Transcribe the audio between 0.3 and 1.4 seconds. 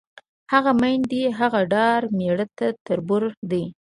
هغه منډې،